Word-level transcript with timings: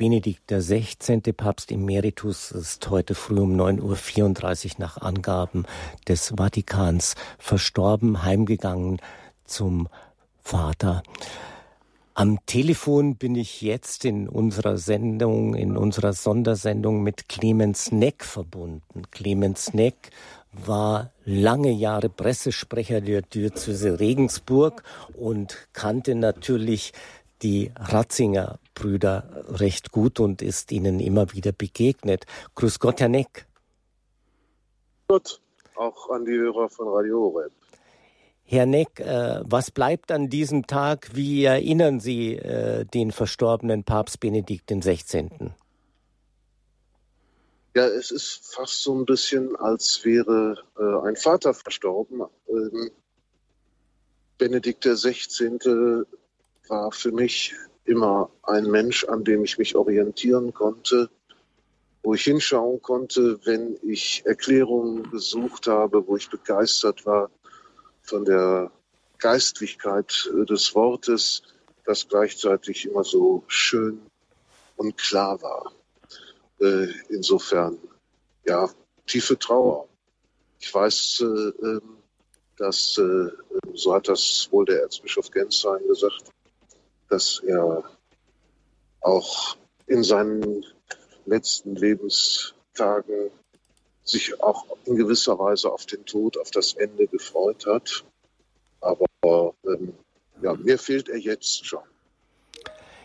Benedikt 0.00 0.50
XVI., 0.50 1.20
Papst 1.34 1.70
Emeritus, 1.70 2.52
ist 2.52 2.88
heute 2.88 3.14
früh 3.14 3.38
um 3.38 3.54
9.34 3.54 4.64
Uhr 4.64 4.74
nach 4.78 4.96
Angaben 4.96 5.66
des 6.08 6.32
Vatikans 6.38 7.16
verstorben, 7.38 8.22
heimgegangen 8.22 9.02
zum 9.44 9.90
Vater. 10.42 11.02
Am 12.14 12.38
Telefon 12.46 13.16
bin 13.16 13.34
ich 13.34 13.60
jetzt 13.60 14.06
in 14.06 14.26
unserer 14.26 14.78
Sendung, 14.78 15.54
in 15.54 15.76
unserer 15.76 16.14
Sondersendung 16.14 17.02
mit 17.02 17.28
Clemens 17.28 17.92
Neck 17.92 18.24
verbunden. 18.24 19.02
Clemens 19.10 19.74
Neck 19.74 20.12
war 20.52 21.12
lange 21.24 21.70
Jahre 21.70 22.08
Pressesprecher 22.08 23.02
der 23.02 23.22
Diözese 23.22 24.00
Regensburg 24.00 24.82
und 25.12 25.68
kannte 25.74 26.14
natürlich 26.14 26.92
die 27.42 27.72
Ratzinger 27.76 28.58
Brüder 28.74 29.44
recht 29.48 29.90
gut 29.92 30.20
und 30.20 30.42
ist 30.42 30.72
ihnen 30.72 31.00
immer 31.00 31.32
wieder 31.32 31.52
begegnet. 31.52 32.26
Grüß 32.54 32.78
Gott, 32.78 33.00
Herr 33.00 33.08
Neck. 33.08 33.46
Gut, 35.08 35.40
auch 35.76 36.10
an 36.10 36.24
die 36.24 36.32
Hörer 36.32 36.68
von 36.68 36.88
Radio 36.88 37.20
Horeb. 37.20 37.52
Herr 38.44 38.66
Neck, 38.66 38.98
äh, 38.98 39.40
was 39.44 39.70
bleibt 39.70 40.10
an 40.10 40.28
diesem 40.28 40.66
Tag? 40.66 41.10
Wie 41.14 41.44
erinnern 41.44 42.00
Sie 42.00 42.34
äh, 42.34 42.84
den 42.84 43.12
verstorbenen 43.12 43.84
Papst 43.84 44.18
Benedikt 44.18 44.70
XVI.? 44.70 45.52
Ja, 47.76 47.86
es 47.86 48.10
ist 48.10 48.52
fast 48.52 48.82
so 48.82 48.92
ein 48.94 49.04
bisschen, 49.04 49.54
als 49.54 50.04
wäre 50.04 50.56
äh, 50.76 51.06
ein 51.06 51.14
Vater 51.14 51.54
verstorben. 51.54 52.22
Ähm, 52.48 52.90
Benedikt 54.38 54.84
XVI. 54.84 56.04
War 56.70 56.92
für 56.92 57.10
mich 57.10 57.54
immer 57.84 58.30
ein 58.44 58.70
Mensch, 58.70 59.04
an 59.04 59.24
dem 59.24 59.44
ich 59.44 59.58
mich 59.58 59.74
orientieren 59.74 60.54
konnte, 60.54 61.10
wo 62.02 62.14
ich 62.14 62.22
hinschauen 62.22 62.80
konnte, 62.80 63.40
wenn 63.44 63.76
ich 63.82 64.22
Erklärungen 64.24 65.10
gesucht 65.10 65.66
habe, 65.66 66.06
wo 66.06 66.16
ich 66.16 66.30
begeistert 66.30 67.04
war 67.04 67.30
von 68.02 68.24
der 68.24 68.70
Geistlichkeit 69.18 70.30
äh, 70.32 70.46
des 70.46 70.74
Wortes, 70.74 71.42
das 71.84 72.08
gleichzeitig 72.08 72.86
immer 72.86 73.04
so 73.04 73.44
schön 73.48 74.00
und 74.76 74.96
klar 74.96 75.42
war. 75.42 75.72
Äh, 76.60 76.86
insofern, 77.08 77.78
ja, 78.46 78.70
tiefe 79.06 79.38
Trauer. 79.38 79.88
Ich 80.58 80.72
weiß, 80.72 81.22
äh, 81.22 81.66
ähm, 81.66 81.96
dass, 82.56 83.00
so 83.72 83.94
hat 83.94 84.06
das 84.06 84.48
wohl 84.50 84.66
der 84.66 84.82
Erzbischof 84.82 85.30
Gensheim 85.30 85.80
gesagt, 85.88 86.30
dass 87.10 87.40
er 87.40 87.84
auch 89.00 89.56
in 89.86 90.02
seinen 90.02 90.64
letzten 91.26 91.76
Lebenstagen 91.76 93.30
sich 94.04 94.42
auch 94.42 94.64
in 94.84 94.96
gewisser 94.96 95.38
Weise 95.38 95.70
auf 95.70 95.86
den 95.86 96.04
Tod, 96.04 96.38
auf 96.38 96.50
das 96.50 96.74
Ende 96.74 97.06
gefreut 97.06 97.66
hat. 97.66 98.04
Aber 98.80 99.54
ähm, 99.66 99.94
ja, 100.42 100.54
mir 100.54 100.78
fehlt 100.78 101.08
er 101.08 101.18
jetzt 101.18 101.66
schon. 101.66 101.82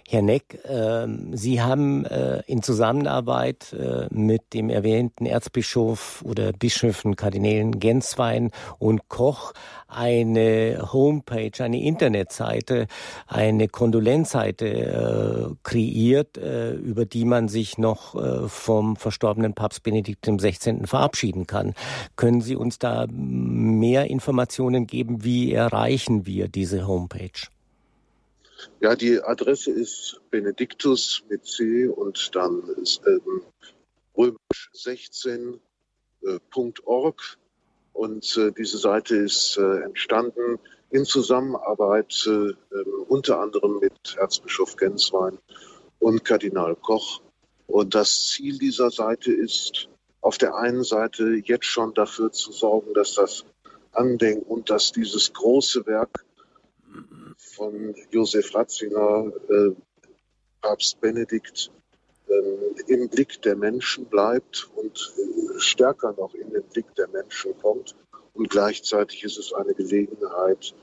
Herr 0.08 0.22
Neck, 0.22 0.60
äh, 0.66 1.08
Sie 1.34 1.62
haben 1.62 2.06
äh, 2.06 2.44
in 2.46 2.62
Zusammenarbeit 2.62 3.74
äh, 3.74 4.08
mit 4.12 4.54
dem 4.54 4.70
erwähnten 4.70 5.26
Erzbischof 5.26 6.22
oder 6.24 6.54
Bischöfen 6.54 7.16
Kardinälen 7.16 7.80
Genswein 7.80 8.52
und 8.78 9.10
Koch 9.10 9.54
eine 9.88 10.90
Homepage, 10.94 11.52
eine 11.60 11.82
Internetseite, 11.82 12.86
eine 13.26 13.68
Kondolenzseite 13.68 14.68
äh, 14.68 15.56
kreiert, 15.64 16.38
äh, 16.38 16.74
über 16.74 17.06
die 17.06 17.26
man 17.26 17.48
sich 17.48 17.80
noch 17.80 18.14
äh, 18.14 18.48
vom 18.48 18.98
verstorbenen 18.98 19.54
Papst 19.56 19.82
Benedikt 19.82 20.28
XVI. 20.28 20.86
verabschieden 20.86 21.48
kann. 21.48 21.74
Können 22.16 22.42
Sie 22.42 22.56
uns 22.56 22.78
da 22.78 23.08
mehr 23.10 24.06
Informationen 24.12 24.86
geben? 24.86 25.24
Wie 25.24 25.52
erreichen 25.52 26.28
wir 26.28 26.48
diese 26.48 26.86
Homepage? 26.88 27.55
Ja, 28.80 28.96
die 28.96 29.22
Adresse 29.22 29.72
ist 29.72 30.22
Benediktus 30.30 31.24
mit 31.30 31.46
C 31.46 31.88
und 31.88 32.36
dann 32.36 32.64
ist 32.82 33.02
ähm, 33.08 33.42
römisch 34.18 34.72
16.org. 34.74 37.22
Äh, 37.22 37.38
und 37.94 38.38
äh, 38.38 38.52
diese 38.52 38.78
Seite 38.78 39.16
ist 39.16 39.58
äh, 39.58 39.84
entstanden 39.84 40.60
in 40.90 41.06
Zusammenarbeit 41.06 42.26
äh, 42.28 42.30
ähm, 42.30 42.56
unter 43.08 43.40
anderem 43.40 43.80
mit 43.80 44.18
Erzbischof 44.18 44.76
Genswein 44.76 45.38
und 46.00 46.26
Kardinal 46.26 46.76
Koch. 46.76 47.22
Und 47.68 47.96
das 47.96 48.28
Ziel 48.28 48.58
dieser 48.58 48.92
Seite 48.92 49.34
ist, 49.34 49.90
auf 50.22 50.38
der 50.38 50.56
einen 50.56 50.84
Seite 50.84 51.42
jetzt 51.44 51.66
schon 51.66 51.94
dafür 51.94 52.32
zu 52.32 52.52
sorgen, 52.52 52.94
dass 52.94 53.14
das 53.14 53.46
Andenken 53.92 54.46
und 54.46 54.70
dass 54.70 54.92
dieses 54.92 55.34
große 55.34 55.86
Werk 55.86 56.26
von 57.66 57.96
Josef 58.12 58.54
Ratzinger, 58.54 59.32
äh, 59.50 59.72
Papst 60.62 61.02
Benedikt, 61.02 61.72
äh, 62.28 62.94
im 62.94 63.10
Blick 63.10 63.42
der 63.42 63.56
Menschen 63.56 64.06
bleibt 64.06 64.70
und 64.76 65.14
äh, 65.18 65.60
stärker 65.60 66.14
noch 66.18 66.34
in 66.36 66.52
den 66.52 66.64
Blick 66.64 66.94
der 66.96 67.08
Menschen 67.08 67.58
kommt. 67.62 67.96
Und 68.34 68.50
gleichzeitig 68.50 69.24
ist 69.24 69.38
es 69.38 69.54
eine 69.54 69.74
Gelegenheit 69.74 70.76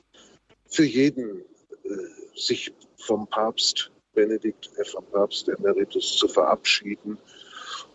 für 0.66 0.84
jeden, 0.84 1.44
äh, 1.84 1.88
sich 2.34 2.72
vom 2.96 3.28
Papst 3.28 3.92
Benedikt, 4.14 4.70
äh, 4.76 4.84
vom 4.84 5.04
Papst 5.06 5.48
Emeritus 5.48 6.16
zu 6.16 6.26
verabschieden 6.26 7.16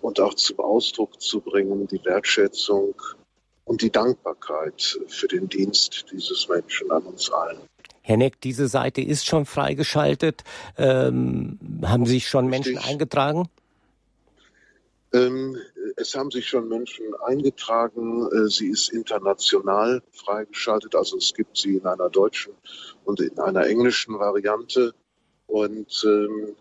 und 0.02 0.22
auch 0.22 0.34
zum 0.36 0.60
Ausdruck 0.60 1.22
zu 1.22 1.42
bringen, 1.42 1.88
die 1.88 2.04
Wertschätzung 2.06 2.96
und 3.66 3.82
die 3.82 3.92
Dankbarkeit 3.92 4.98
für 5.08 5.28
den 5.28 5.50
Dienst 5.50 6.06
dieses 6.12 6.48
Menschen 6.48 6.90
an 6.90 7.04
uns 7.04 7.30
allen. 7.30 7.60
Herr 8.08 8.16
Neck, 8.16 8.40
diese 8.40 8.70
Seite 8.70 9.02
ist 9.02 9.26
schon 9.26 9.46
freigeschaltet. 9.46 10.46
Ähm, 10.78 11.60
haben 11.84 12.06
sich 12.06 12.30
schon 12.30 12.48
Richtig. 12.48 12.76
Menschen 12.76 12.90
eingetragen? 12.90 13.50
Ähm, 15.12 15.58
es 15.98 16.16
haben 16.16 16.32
sich 16.32 16.48
schon 16.48 16.70
Menschen 16.70 17.14
eingetragen. 17.26 18.26
Äh, 18.32 18.48
sie 18.48 18.70
ist 18.70 18.94
international 18.94 20.02
freigeschaltet. 20.14 20.96
Also 20.96 21.18
es 21.18 21.34
gibt 21.34 21.58
sie 21.58 21.76
in 21.76 21.86
einer 21.86 22.10
deutschen 22.10 22.54
und 23.04 23.20
in 23.20 23.38
einer 23.40 23.66
englischen 23.68 24.18
Variante. 24.18 24.94
Und 25.46 26.06
ähm, 26.08 26.56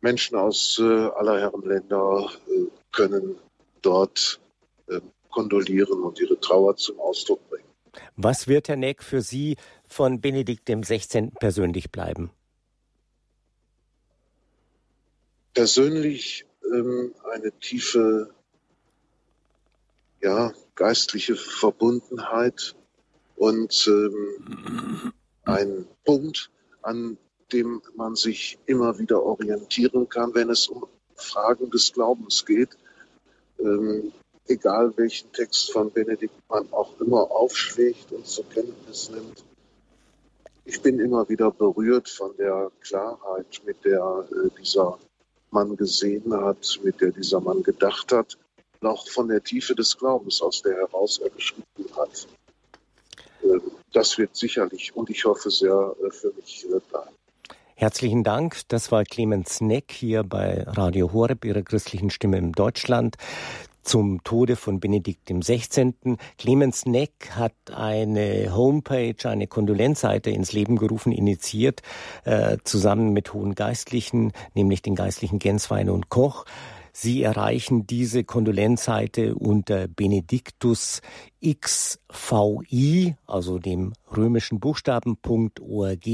Menschen 0.00 0.36
aus 0.36 0.78
äh, 0.78 0.84
aller 0.84 1.40
Herren 1.40 1.62
Länder 1.62 2.30
äh, 2.46 2.66
können 2.92 3.34
dort 3.82 4.38
äh, 4.86 5.00
kondolieren 5.28 6.00
und 6.04 6.20
ihre 6.20 6.38
Trauer 6.38 6.76
zum 6.76 7.00
Ausdruck 7.00 7.40
bringen. 7.50 7.69
Was 8.16 8.48
wird, 8.48 8.68
Herr 8.68 8.76
Neck, 8.76 9.02
für 9.02 9.22
Sie 9.22 9.56
von 9.86 10.20
Benedikt 10.20 10.66
XVI. 10.66 11.30
persönlich 11.38 11.90
bleiben? 11.90 12.30
Persönlich 15.54 16.46
ähm, 16.72 17.14
eine 17.32 17.52
tiefe, 17.58 18.30
ja, 20.20 20.52
geistliche 20.74 21.36
Verbundenheit 21.36 22.74
und 23.36 23.86
ähm, 23.88 25.12
ein 25.44 25.86
Punkt, 26.04 26.50
an 26.82 27.18
dem 27.52 27.82
man 27.96 28.14
sich 28.14 28.58
immer 28.66 28.98
wieder 28.98 29.22
orientieren 29.22 30.08
kann, 30.08 30.34
wenn 30.34 30.50
es 30.50 30.68
um 30.68 30.86
Fragen 31.16 31.70
des 31.70 31.92
Glaubens 31.92 32.46
geht. 32.46 32.76
Ähm, 33.58 34.12
egal 34.50 34.92
welchen 34.96 35.32
Text 35.32 35.72
von 35.72 35.90
Benedikt 35.90 36.34
man 36.48 36.70
auch 36.72 37.00
immer 37.00 37.30
aufschlägt 37.30 38.12
und 38.12 38.26
zur 38.26 38.48
Kenntnis 38.48 39.10
nimmt. 39.10 39.44
Ich 40.64 40.82
bin 40.82 41.00
immer 41.00 41.28
wieder 41.28 41.50
berührt 41.50 42.08
von 42.08 42.36
der 42.36 42.70
Klarheit, 42.80 43.60
mit 43.64 43.84
der 43.84 44.26
äh, 44.30 44.48
dieser 44.60 44.98
Mann 45.50 45.76
gesehen 45.76 46.32
hat, 46.32 46.78
mit 46.82 47.00
der 47.00 47.10
dieser 47.10 47.40
Mann 47.40 47.62
gedacht 47.62 48.12
hat, 48.12 48.38
und 48.80 48.88
auch 48.88 49.08
von 49.08 49.28
der 49.28 49.42
Tiefe 49.42 49.74
des 49.74 49.96
Glaubens, 49.98 50.40
aus 50.42 50.62
der 50.62 50.76
heraus 50.76 51.18
er 51.18 51.30
geschrieben 51.30 51.64
hat. 51.96 52.26
Ähm, 53.42 53.62
das 53.92 54.18
wird 54.18 54.36
sicherlich 54.36 54.94
und 54.94 55.10
ich 55.10 55.24
hoffe 55.24 55.50
sehr 55.50 55.94
äh, 56.04 56.10
für 56.10 56.32
mich 56.34 56.66
äh, 56.66 56.80
bleiben. 56.90 57.10
Herzlichen 57.74 58.24
Dank. 58.24 58.60
Das 58.68 58.92
war 58.92 59.04
Clemens 59.04 59.62
Neck 59.62 59.90
hier 59.90 60.22
bei 60.22 60.64
Radio 60.66 61.14
Horeb, 61.14 61.46
Ihrer 61.46 61.62
christlichen 61.62 62.10
Stimme 62.10 62.36
in 62.36 62.52
Deutschland 62.52 63.16
zum 63.82 64.22
Tode 64.24 64.56
von 64.56 64.80
Benedikt 64.80 65.30
XVI. 65.30 65.94
Clemens 66.38 66.86
Neck 66.86 67.30
hat 67.32 67.54
eine 67.72 68.54
Homepage, 68.54 69.16
eine 69.24 69.46
Kondolenzseite 69.46 70.30
ins 70.30 70.52
Leben 70.52 70.76
gerufen, 70.76 71.12
initiiert, 71.12 71.82
äh, 72.24 72.58
zusammen 72.64 73.12
mit 73.12 73.32
hohen 73.32 73.54
Geistlichen, 73.54 74.32
nämlich 74.54 74.82
den 74.82 74.94
Geistlichen 74.94 75.38
Genswein 75.38 75.90
und 75.90 76.08
Koch. 76.08 76.44
Sie 76.92 77.22
erreichen 77.22 77.86
diese 77.86 78.24
Kondolenzseite 78.24 79.34
unter 79.34 79.86
Benedictus 79.88 81.02
XVI, 81.42 83.16
also 83.26 83.58
dem 83.58 83.92
römischen 84.14 84.60
Buchstaben.org 84.60 86.06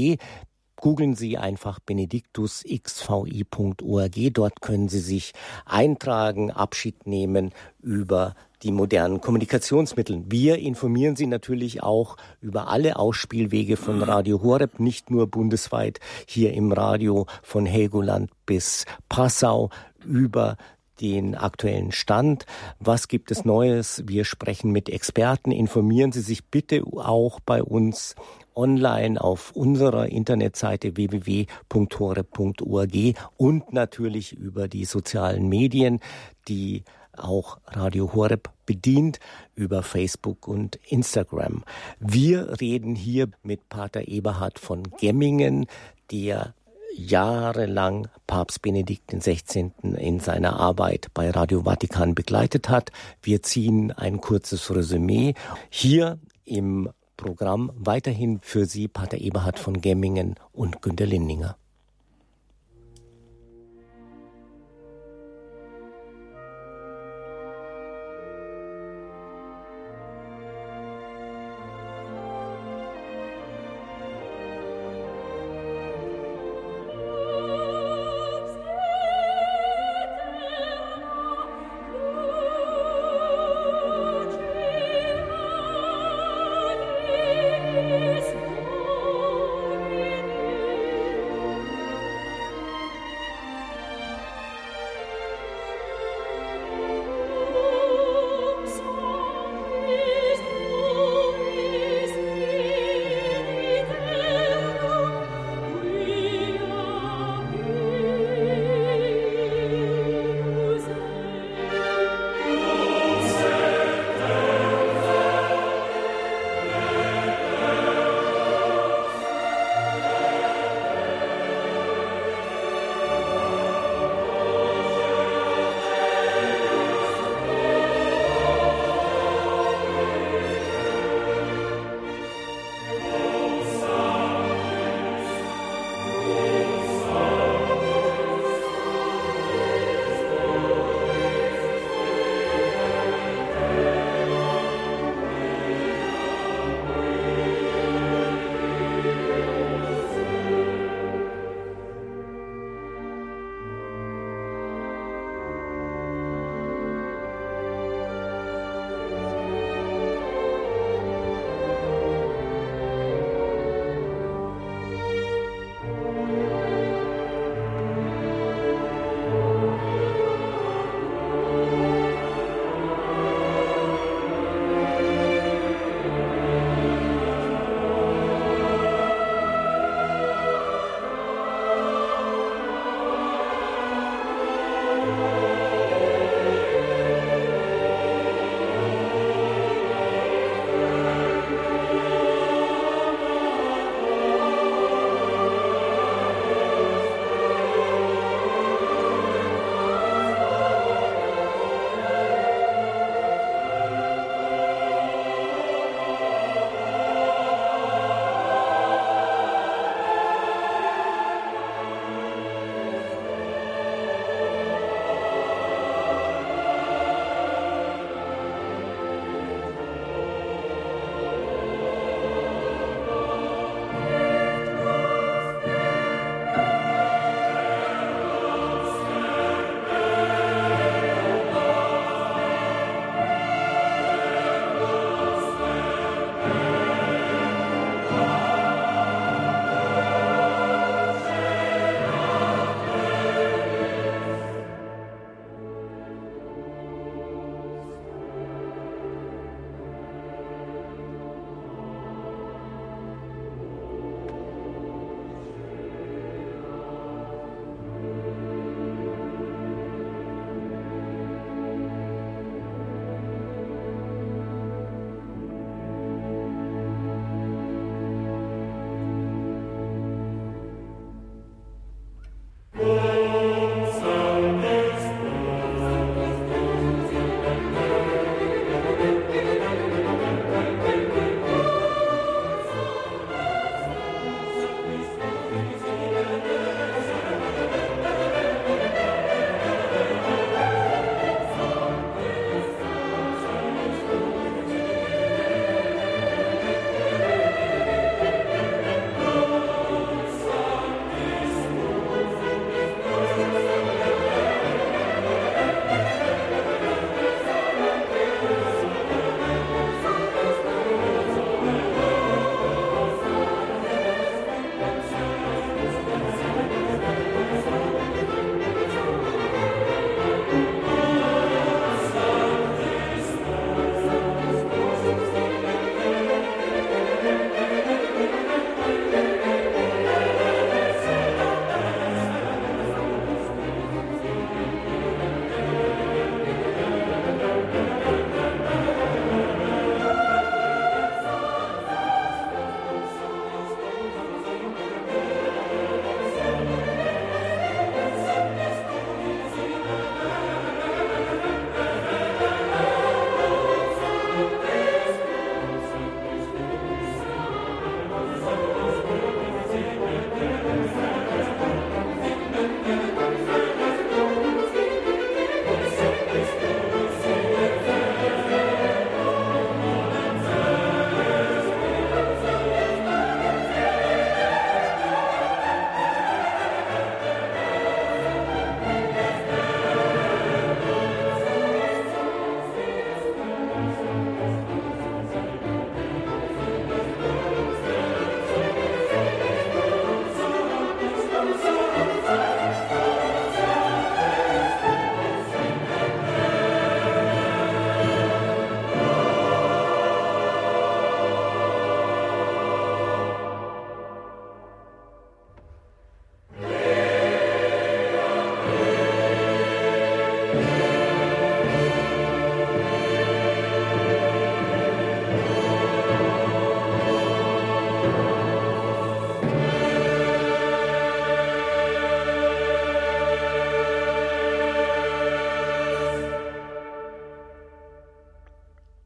Googeln 0.77 1.15
Sie 1.15 1.37
einfach 1.37 1.79
benediktusxvi.org. 1.79 4.33
Dort 4.33 4.61
können 4.61 4.89
Sie 4.89 4.99
sich 4.99 5.33
eintragen, 5.65 6.51
Abschied 6.51 7.05
nehmen 7.05 7.51
über 7.81 8.35
die 8.63 8.71
modernen 8.71 9.21
Kommunikationsmittel. 9.21 10.23
Wir 10.27 10.57
informieren 10.57 11.15
Sie 11.15 11.27
natürlich 11.27 11.83
auch 11.83 12.17
über 12.41 12.69
alle 12.69 12.97
Ausspielwege 12.97 13.77
von 13.77 14.01
Radio 14.01 14.41
Horeb, 14.41 14.79
nicht 14.79 15.11
nur 15.11 15.27
bundesweit 15.27 15.99
hier 16.25 16.53
im 16.53 16.71
Radio 16.71 17.27
von 17.43 17.65
Helgoland 17.65 18.31
bis 18.45 18.85
Passau 19.09 19.69
über 20.05 20.57
den 21.01 21.35
aktuellen 21.35 21.91
Stand. 21.91 22.45
Was 22.79 23.07
gibt 23.07 23.31
es 23.31 23.45
Neues? 23.45 24.03
Wir 24.07 24.25
sprechen 24.25 24.71
mit 24.71 24.89
Experten. 24.89 25.51
Informieren 25.51 26.11
Sie 26.11 26.21
sich 26.21 26.45
bitte 26.45 26.83
auch 26.95 27.39
bei 27.39 27.61
uns 27.61 28.15
online 28.57 29.21
auf 29.21 29.51
unserer 29.55 30.07
Internetseite 30.07 30.97
www.horeb.org 30.97 32.95
und 33.37 33.71
natürlich 33.71 34.33
über 34.33 34.67
die 34.67 34.85
sozialen 34.85 35.47
Medien, 35.47 35.99
die 36.47 36.83
auch 37.15 37.59
Radio 37.65 38.13
Horeb 38.13 38.49
bedient 38.65 39.19
über 39.55 39.83
Facebook 39.83 40.47
und 40.47 40.77
Instagram. 40.87 41.63
Wir 41.99 42.59
reden 42.59 42.95
hier 42.95 43.29
mit 43.43 43.69
Pater 43.69 44.07
Eberhard 44.07 44.59
von 44.59 44.83
Gemmingen, 44.99 45.65
der 46.11 46.53
jahrelang 46.95 48.07
Papst 48.25 48.61
Benedikt 48.61 49.11
XVI. 49.11 49.71
in 49.97 50.19
seiner 50.19 50.59
Arbeit 50.59 51.07
bei 51.13 51.29
Radio 51.29 51.63
Vatikan 51.63 52.15
begleitet 52.15 52.69
hat. 52.69 52.91
Wir 53.21 53.43
ziehen 53.43 53.91
ein 53.91 54.19
kurzes 54.19 54.73
Resümee. 54.73 55.35
Hier 55.69 56.19
im 56.43 56.89
Programm 57.17 57.71
weiterhin 57.75 58.39
für 58.41 58.65
Sie 58.65 58.87
Pater 58.87 59.17
Eberhard 59.17 59.59
von 59.59 59.81
Gemmingen 59.81 60.35
und 60.53 60.81
Günter 60.81 61.05
Lindinger. 61.05 61.57